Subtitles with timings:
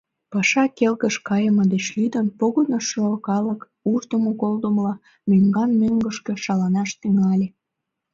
[0.31, 3.61] Паша келгыш кайыме деч лӱдын, погынышо калык
[3.91, 4.93] уждымо-колдымыла
[5.29, 7.47] мӧҥган-мӧҥгышкӧ шаланаш тӱҥале.